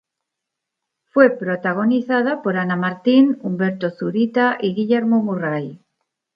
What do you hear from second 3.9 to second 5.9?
Zurita y Guillermo Murray.